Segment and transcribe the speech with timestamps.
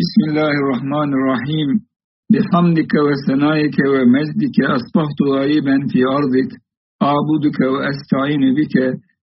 [0.00, 1.68] بسم الله الرحمن الرحيم
[2.32, 6.50] بحمدك وثنائك ومجدك أصبحت غريبا في أرضك
[7.10, 8.74] أعبدك وأستعين بك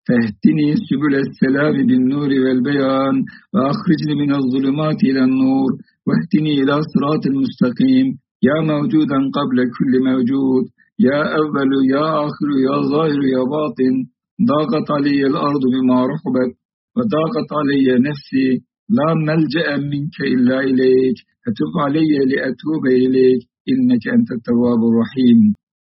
[0.08, 3.16] فاهتني سبل السلام بالنور والبيان
[3.54, 5.70] وأخرجني من الظلمات إلى النور
[6.08, 8.08] واهتني إلى صراط المستقيم
[8.48, 10.64] يا موجودا قبل كل موجود
[11.08, 13.94] يا أول يا آخر يا ظاهر يا باطن
[14.52, 16.52] ضاقت علي الأرض بما رحبت
[16.96, 18.50] وضاقت علي نفسي
[18.90, 23.42] لا ملجأ منك إلا إليك فتب علي لأتوب إليك
[23.72, 25.40] إنك أنت التواب الرحيم.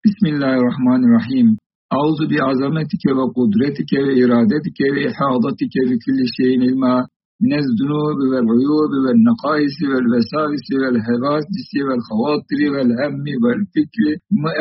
[0.05, 1.48] بسم الله الرحمن الرحيم.
[1.95, 6.95] أعوذ بعظمتك وقدرتك وإرادتك وإحاطتك بكل شيء علما.
[7.44, 14.06] من الذنوب والعيوب والنقائص والوساوس والحوادث والخواطر والهم والفكر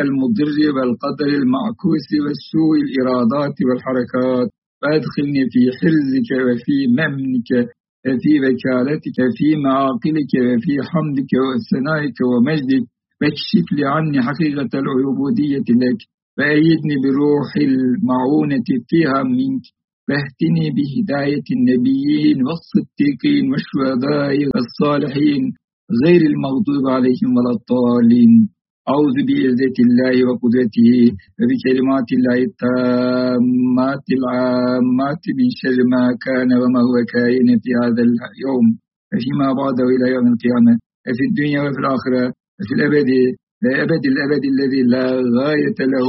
[0.04, 4.48] المضر والقدر المعكوس والسوء الإرادات والحركات.
[4.82, 7.50] وأدخلني في حرزك وفي ممنك
[8.06, 12.84] وفي وكالتك في معاقلك وفي حمدك وثنائك ومجدك
[13.20, 16.00] واكشف لي عني حقيقة العبودية لك
[16.38, 19.64] وأيدني بروح المعونة فيها منك
[20.08, 25.42] واهتني بهداية النبيين والصديقين والشهداء والصالحين
[26.04, 28.32] غير المغضوب عليهم ولا الضالين
[28.88, 30.90] أعوذ بعزة الله وقدرته
[31.38, 38.66] وبكلمات الله التامات العامات من شر ما كان وما هو كائن في هذا اليوم
[39.12, 40.72] وفيما بعده إلى يوم القيامة.
[41.06, 42.24] وفي الدنيا وفي الآخرة
[42.58, 43.10] وفي الأبد
[43.64, 45.06] لأبد الأبد الذي لا
[45.38, 46.08] غاية له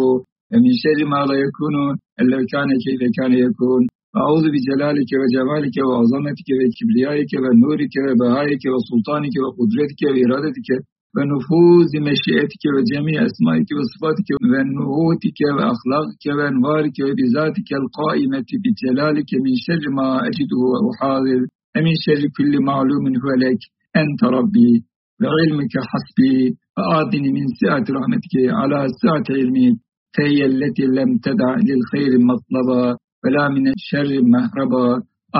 [0.51, 1.75] ومن شر ما لا يكون
[2.21, 3.81] إلا كان كيف كان يكون.
[4.21, 10.69] أعوذ بجلالك وجمالك وعظمتك وكبريائك ونورك وبهائك وسلطانك وقدرتك وإرادتك
[11.15, 20.61] ونفوذ مشيئتك وجميع أسمائك وصفاتك ونعوتك وأخلاقك وأنوارك وبذاتك القائمة بجلالك من شر ما أجده
[20.83, 21.41] وأحاذر
[21.75, 23.61] ومن شر كل معلوم هو لك
[24.01, 24.73] أنت ربي
[25.21, 26.37] وعلمك حسبي
[26.75, 29.75] فآتني من سعة رحمتك على سعة علمك
[30.15, 34.87] فهي التي لم تدع للخير مطلبا ولا من الشر مهربا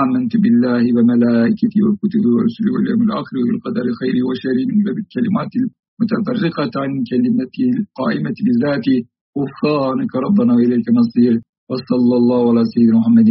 [0.00, 8.36] آمنت بالله وملائكته وكتبه ورسله واليوم الآخر والقدر خير وشر وبالكلمات المتفرقة عن كلمته القائمة
[8.46, 8.98] بذاته.
[9.38, 11.34] غفرانك ربنا وإليك المصير.
[11.70, 13.30] وصلى الله على سيدنا محمد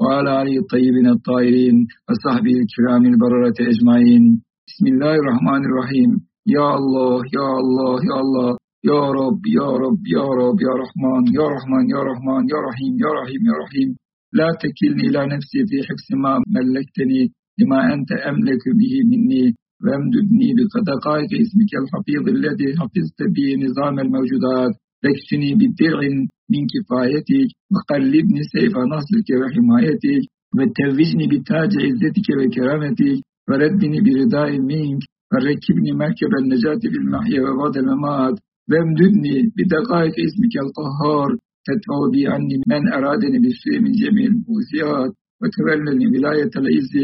[0.00, 1.76] وعلى آله الطيبين الطاهرين
[2.08, 4.24] وصحبه الكرام البررة أجمعين.
[4.68, 6.10] بسم الله الرحمن الرحيم.
[6.56, 8.50] يا الله يا الله يا الله.
[8.92, 13.10] يا رب يا رب يا رب يا رحمن يا رحمن يا رحمن يا رحيم يا
[13.18, 13.88] رحيم يا رحيم.
[14.38, 17.22] لا تكلني إلى نفسي في حفظ ما ملكتني
[17.58, 19.44] لما أنت أملك به مني
[19.84, 24.72] وامددني بدقائق اسمك الحفيظ الذي حفظت به نظام الموجودات.
[25.04, 26.00] تكفني بدرع
[26.52, 30.22] من كفايتك وقلبني سيف نصرك وحمايتك
[30.56, 33.18] وتوجني بتاج عزتك وكرامتك
[33.48, 38.36] وردني برضاء منك وركبني مركب النجاة في المحيا وبعد الممات
[38.70, 41.30] وامددني بدقائق اسمك القهار.
[41.68, 46.94] تدفع بي عني من أرادني بالسوء من جميع الموسيات وتولني ولاية العز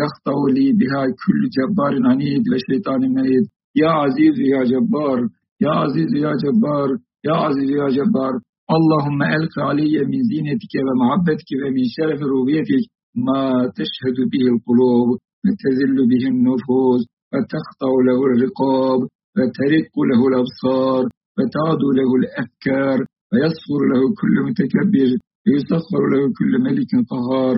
[0.00, 3.44] يخطأ لي بها كل جبار عنيد وشيطان مريد
[3.82, 5.18] يا عزيز يا جبار
[5.64, 6.88] يا عزيز يا جبار
[7.28, 8.34] يا عزيز يا جبار
[8.76, 12.84] اللهم ألق علي من زينتك ومحبتك ومن شرف ربوبيتك
[13.26, 13.42] ما
[13.78, 15.08] تشهد به القلوب
[15.44, 17.02] وتذل به النفوس
[17.32, 19.00] وتخطأ له الرقاب
[19.36, 21.02] وترق له الأبصار
[21.38, 22.98] وتعد له الأفكار
[23.32, 25.10] ويصفر له كل متكبر
[25.46, 27.56] ويسخر له كل ملك قهار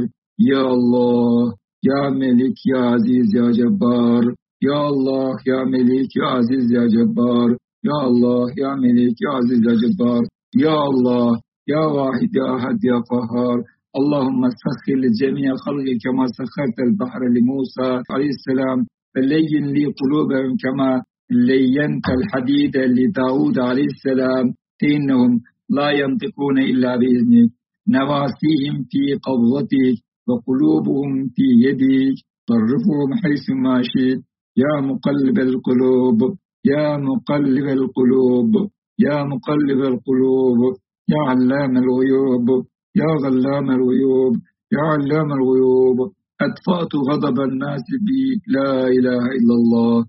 [0.50, 1.52] يا الله
[1.90, 4.24] يا ملك يا عزيز يا جبار
[4.68, 7.48] يا الله يا ملك يا عزيز يا جبار
[7.90, 10.22] يا الله يا ملك يا عزيز يا جبار
[10.64, 13.58] يا الله يا واحد يا أحد يا قهار
[13.98, 18.78] اللهم سخر لجميع خلقك كما سخرت البحر لموسى عليه السلام
[19.14, 21.02] فلين لي قلوبهم كما
[21.48, 24.46] لينت الحديد لداود عليه السلام
[24.80, 27.50] فإنهم لا ينطقون إلا بإذنك
[27.88, 29.96] نواسيهم في قبضتك
[30.28, 32.16] وقلوبهم في يدك
[32.48, 34.20] صرفهم حيث ما شئت.
[34.56, 36.18] يا مقلب القلوب
[36.64, 38.52] يا مقلب القلوب
[38.98, 40.60] يا مقلب القلوب
[41.08, 42.48] يا علام الغيوب
[42.96, 44.34] يا غلام الغيوب
[44.72, 45.98] يا علام الغيوب.
[46.40, 48.22] أدفأت غضب الناس بي
[48.54, 50.04] لا إله إلا الله.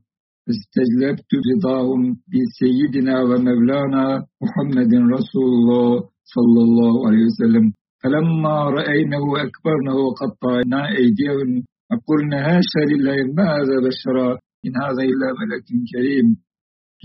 [0.54, 2.02] استجلبت رضاهم
[2.32, 4.06] بسيدنا ومولانا
[4.44, 5.92] محمد رسول الله
[6.36, 7.66] صلى الله عليه وسلم.
[8.02, 11.50] فلما رأينه أكبرنه وقطعنا أيديهم
[11.90, 14.30] وقلنا هاشا لله ما هذا بشرا
[14.66, 16.28] إن هذا إلا ملك كريم.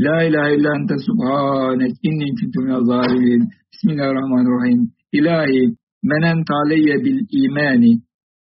[0.07, 3.41] لا إله إلا أنت سبحانك إني كنت من الظالمين.
[3.73, 4.81] بسم الله الرحمن الرحيم.
[5.19, 5.61] إلهي
[6.11, 7.83] مننت علي بالإيمان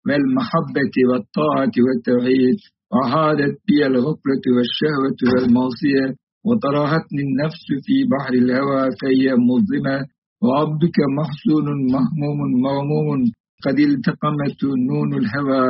[0.06, 2.60] والمحبة والطاعة والتوحيد.
[2.94, 6.06] وعادت بي الغفلة والشهوة والمعصية
[6.48, 9.98] وطرحتني النفس في بحر الهوى فهي مظلمة
[10.44, 13.20] وعبدك محسون مهموم موموم
[13.66, 14.60] قد التقمت
[14.90, 15.68] نون الهوى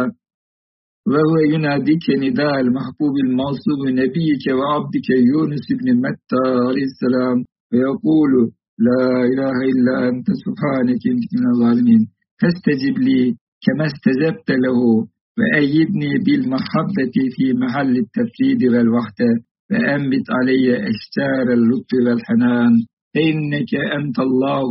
[1.09, 7.37] وهو يناديك نداء المحبوب الموصوب نبيك وعبدك يونس بن متى عليه السلام
[7.73, 8.31] ويقول
[8.87, 11.03] لا إله إلا أنت سبحانك
[11.33, 12.01] من الظالمين
[12.41, 13.21] فاستجب لي
[13.65, 14.79] كما استجبت له
[15.37, 19.31] وأيدني بالمحبة في محل التفريد والوحدة
[19.71, 22.73] وأنبت علي أشجار اللطف والحنان.
[23.13, 24.67] فإنك أنت الله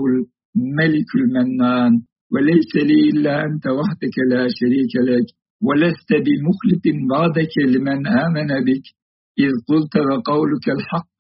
[0.57, 1.93] الملك المنان
[2.33, 5.27] وليس لي إلا أنت وحدك لا شريك لك
[5.67, 8.87] ولست بمخلف بعدك لمن آمن بك.
[9.39, 11.17] إذ قلت وقولك الحق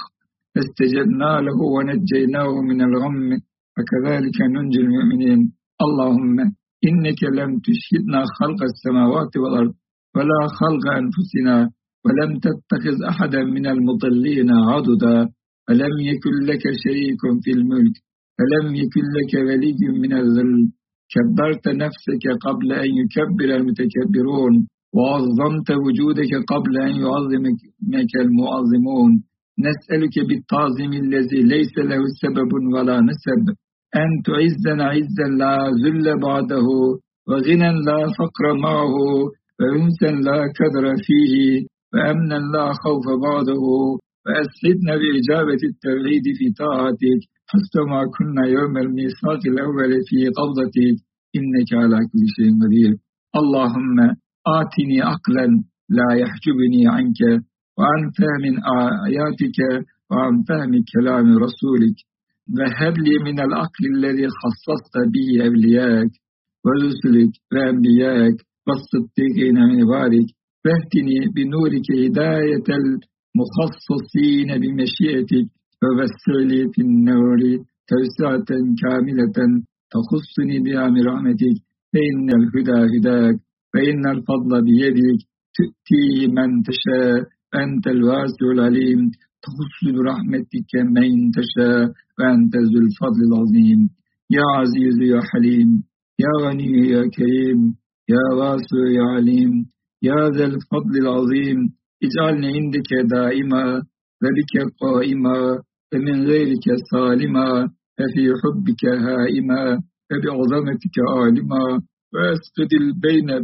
[0.54, 3.28] فاستجبنا له ونجيناه من الغم
[3.76, 5.52] وكذلك ننجي المؤمنين.
[5.84, 6.36] اللهم
[6.88, 9.74] إنك لم تشهدنا خلق السماوات والأرض
[10.16, 11.56] ولا خلق أنفسنا
[12.04, 15.18] ولم تتخذ أحدا من المضلين عضدا.
[15.68, 17.96] ولم يكن لك شريك في الملك؟
[18.38, 20.54] فلم يكن لك ولي من الذل؟
[21.12, 24.54] كبرت نفسك قبل أن يكبر المتكبرون
[24.96, 29.12] وعظمت وجودك قبل أن يعظمك المعظمون.
[29.66, 33.44] نسألك بالتعظيم الذي ليس له سبب ولا نسب.
[33.96, 36.68] أن تعزنا عزا لا ذل بعده
[37.28, 38.94] وغنى لا فقر معه
[39.60, 43.64] وأنسا لا كدر فيه وأمنا لا خوف بعده.
[44.26, 47.20] وأسعدنا بإجابة التوحيد في طاعتك
[47.50, 50.96] حتى ما كنا يوم الميثاق الأول في قبضتك.
[51.36, 52.92] إنك على كل شيء قدير.
[53.40, 53.96] اللهم
[54.46, 55.46] آتني عقلا
[55.98, 57.20] لا يحجبني عنك
[57.78, 58.44] وعن فهم
[59.06, 59.58] آياتك
[60.10, 61.98] وعن فهم كلام رسولك.
[62.58, 66.10] وهب لي من العقل الذي خصصت به أولياك
[66.64, 68.36] ورسلك وأنبياك
[68.66, 70.28] والصديقين من عبادك
[70.64, 75.46] فاهتني بنورك هداية المخصصين بمشيئتك
[75.82, 77.40] ووسع لي في النور
[77.90, 78.50] توسعة
[78.82, 79.38] كاملة
[79.92, 81.56] تخصني بها من رحمتك.
[81.92, 83.36] فإن الهدى هداك
[83.72, 85.20] فإن الفضل بيدك
[85.56, 87.22] تؤتي من تشاء
[87.62, 89.00] أنت الواسع العليم.
[89.42, 91.70] tuhussu rahmetike men teşe
[92.18, 93.80] ve entezül fadlil azim.
[94.36, 95.70] Ya aziz ya halim,
[96.18, 97.60] ya gani ya kerim,
[98.08, 99.52] ya vasu ya alim,
[100.02, 101.60] ya zel fadlil azim.
[102.00, 103.82] İcalne indike daima
[104.22, 105.38] ve bike kaima
[105.92, 107.48] ve min gayrike salima
[107.98, 109.62] ve fi hubbike haima
[110.10, 111.80] ve bi azametike alima
[112.14, 113.38] ve esgidil beyne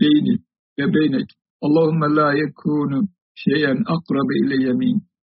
[0.00, 0.36] beyni
[0.78, 1.28] ve beynek.
[1.62, 5.02] Allahümme la yekunu şeyen akrabe ile yemin.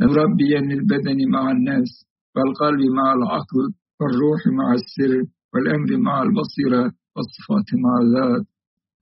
[0.00, 1.90] Rabbiyenil bedeni ma'annes
[2.36, 3.64] vel kalbi ma'al akl
[4.00, 5.12] vel ruhu ma'as sir
[5.52, 6.82] vel emri ma'al basira
[7.14, 8.46] ve sıfatı ma'azat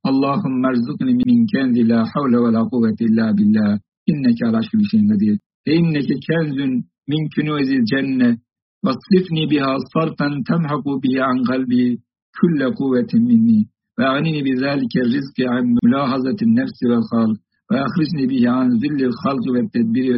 [0.04, 3.78] Allahum merzukni min kendi la havle ve la kuvveti illa billah.
[4.06, 5.38] İnneke ala şükür şeyin kadir.
[5.66, 6.72] Ve inneke kenzün
[7.08, 8.30] min künüvezil cenne.
[8.84, 11.98] Ve sifni biha sarfen temhaku bihi an kalbi
[12.36, 13.60] külle kuvvetin minni.
[13.98, 17.34] Ve anini bi zâlike rizki an mülahazatin nefsi vel
[17.70, 19.60] ve ahrisni bihi an zillil halk ve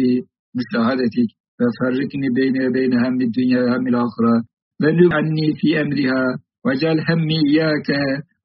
[0.56, 4.36] مشاهدتك وفرقني بيني وبين هم الدنيا وهم الآخرة
[4.82, 6.22] ولو عني في أمرها
[6.66, 7.88] وجعل همي إياك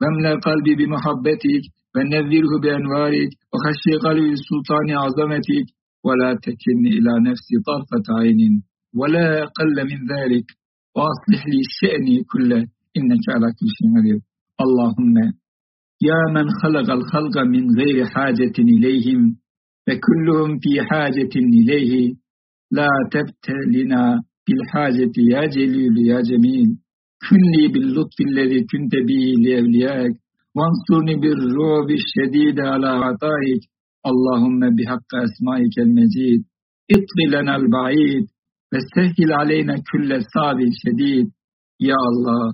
[0.01, 1.63] واملأ قلبي بمحبتك
[1.96, 5.67] ونذره بأنوارك وخشي قلبي بسلطان عظمتك
[6.06, 8.63] ولا تكلني إلى نفسي طرفة عين
[9.00, 10.46] ولا أقل من ذلك
[10.96, 12.62] وأصلح لي شأني كله
[12.98, 14.20] إنك على كل شيء قدير.
[14.66, 15.16] اللهم
[16.10, 19.36] يا من خلق الخلق من غير حاجة إليهم
[19.88, 22.13] فكلهم في حاجة إليه
[22.72, 26.68] لا تبتلنا بالحاجة يا جليل يا جميل
[27.30, 30.16] كن لي باللطف الذي كنت به لأوليائك
[30.56, 33.62] وانصرني بالرعب الشديد على عطائك
[34.12, 36.42] اللهم بحق أسمائك المجيد
[36.92, 38.25] اطل لنا البعيد
[38.74, 41.28] وسهل علينا كل صعب شديد.
[41.80, 42.54] يا الله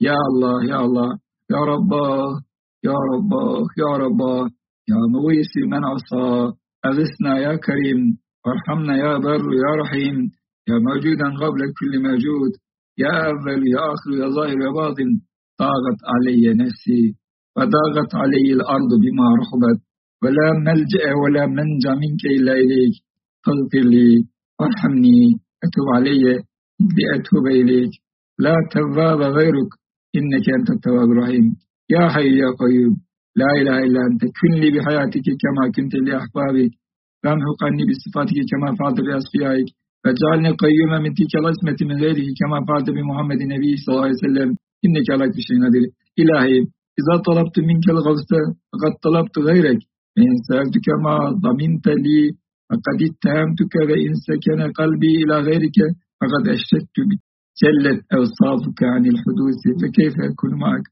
[0.00, 1.10] يا الله يا الله
[1.50, 1.92] يا رب
[2.88, 3.32] يا رب
[3.82, 4.20] يا رب.
[4.90, 6.52] يا مغيث من عصى
[6.88, 8.00] أغثنا يا كريم
[8.46, 10.16] وارحمنا يا بر يا رحيم.
[10.68, 12.52] يا موجودا قبل كل موجود
[12.98, 15.10] يا أول يا آخر يا ظاهر يا باطن.
[15.58, 17.02] طاغت علي نفسي
[17.56, 19.80] وضاغت علي الأرض بما رحبت.
[20.22, 22.94] ولا ملجأ ولا منجا منك إلا إليك.
[23.44, 24.24] فاغفر لي
[24.60, 25.40] وارحمني.
[25.64, 26.24] أتوب علي
[26.96, 27.92] لأتوب إليك
[28.44, 29.70] لا تواب غيرك
[30.18, 31.46] إنك أنت التواب الرحيم
[31.94, 32.94] يا حي يا قيوم
[33.40, 36.72] لا إله إلا أنت كن لي بحياتك كما كنت لأحبابك
[37.24, 39.68] وامحق عني بصفاتك كما فعلت بأصفيائك
[40.04, 44.48] فاجعلني قيوما من تلك العصمة من غيره كما فعلت بمحمد النبي صلى الله عليه وسلم
[44.84, 45.84] إنك على كل شيء قدير
[46.22, 46.58] إلهي
[47.00, 48.30] إذا طلبت منك الغوث
[48.72, 49.78] فقد طلبت غيرك
[50.18, 51.14] إن سألتك ما
[51.46, 52.20] ضمنت لي
[52.70, 55.78] فقد اتهمتك وإن سكن قلبي إلى غيرك
[56.20, 57.20] فقد أشتت بك.
[57.62, 60.86] جلت أوصافك عن الحدوث فكيف أكون معك؟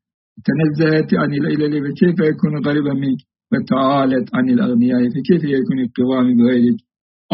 [0.46, 3.20] تنزهت عن العلل فكيف يكون قريبا منك؟
[3.52, 6.80] وتعالت عن الأغنياء فكيف يكون القوام بغيرك؟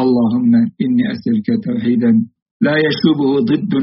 [0.03, 2.13] اللهم إني أسألك توحيدا
[2.67, 3.75] لا يشوبه ضد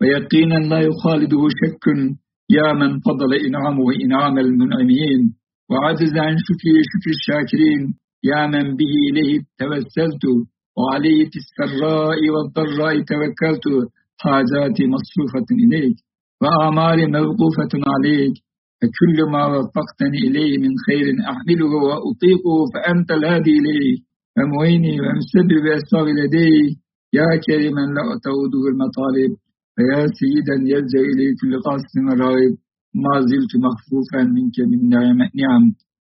[0.00, 1.86] ويقينا لا يخالده شك.
[2.50, 5.20] يا من فضل إنعامه إنعام المنعمين
[5.70, 7.82] وعجز عن شكر شكر الشاكرين.
[8.30, 10.24] يا من به إليه توسلت
[10.78, 13.64] وعليه في السراء والضراء توكلت.
[14.24, 15.96] حاجاتي مصروفة إليك
[16.42, 18.34] وآمالي موقوفة عليك.
[18.80, 23.96] فكل ما وفقتني إليه من خير أحمله وأطيقه فأنت الهادي إليه.
[24.36, 26.68] ومعيني ومسبب أسباب لديه
[27.18, 29.32] يا كريما لا تعوده المطالب
[29.76, 32.54] ويا سيدا يلجأ إليه كل قاصد وراغب
[33.02, 34.88] ما زلت مخفوفا منك من
[35.42, 35.64] نعم.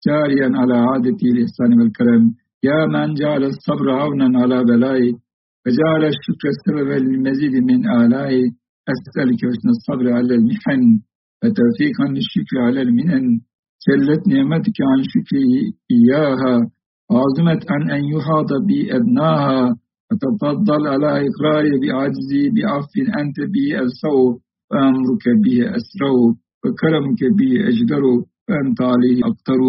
[0.06, 2.24] جاريا على عادتي الإحسان والكرم.
[2.68, 5.10] يا من جعل الصبر عونا على بلائي
[5.64, 8.44] وجعل الشكر سببا للمزيد من آلائي
[8.92, 10.82] أسألك حسن الصبر على المحن
[11.42, 13.26] وتوفيقا للشكر على المنن.
[13.86, 15.52] جلت نعمتك عن شكري
[15.94, 16.54] إياها
[17.16, 19.76] عظمت عن أن يحاط بي أدناها.
[20.10, 24.18] وتفضل على إقراري بعجزي بعفو أنت بي أسو
[24.70, 26.18] وأمرك به أسرو
[26.64, 28.04] وكرمك به أجدر
[28.48, 29.60] وأنت عليه أقتر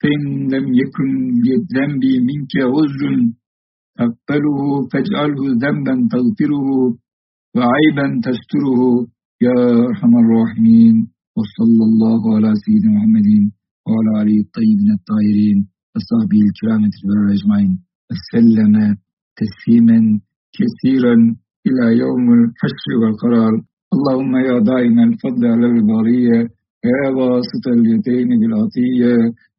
[0.00, 0.22] فإن
[0.54, 1.10] لم يكن
[1.46, 3.12] لذنبي منك عذر
[3.98, 6.68] تقبله فاجعله ذنبا تغفره
[7.56, 8.82] وعيبا تستره.
[9.46, 10.96] يا أرحم الراحمين.
[11.38, 13.28] وصلى الله على سيدنا محمد
[13.86, 15.58] وعلى آله الطيبين الطاهرين.
[15.94, 16.80] وصحبه الكرام
[17.36, 17.72] أجمعين.
[18.10, 18.74] وسلم
[19.40, 19.98] تسليما
[20.58, 21.14] كثيرا
[21.68, 23.54] إلى يوم الحشر والقرار.
[23.94, 26.38] اللهم يا دائم الفضل على البرية
[26.84, 29.14] يا واسط اليدين بالعطية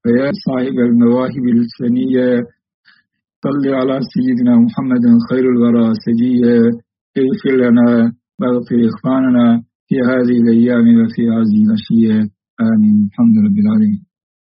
[0.06, 2.30] ويا صاحب المواهب الفنية
[3.44, 6.56] صل على سيدنا محمد خير الورى سجية
[7.22, 12.22] اغفر لنا واغفر إخواننا في هذه الأيام وفي هذه الأشياء
[12.70, 14.02] آمين الحمد لله العالمين